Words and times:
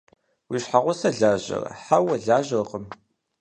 Уи 0.49 0.57
щхьэгъусэр 0.63 1.13
лажьэрэ?– 1.19 1.69
Хьэуэ, 1.83 2.15
лажьэркъым. 2.25 2.85